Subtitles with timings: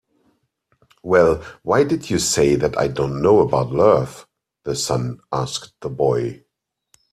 [1.03, 4.25] "Well, why did you say that I don't know about love?"
[4.63, 6.41] the sun asked the boy.